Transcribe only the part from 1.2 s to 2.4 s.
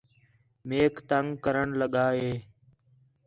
کرݨ لڳا ہِے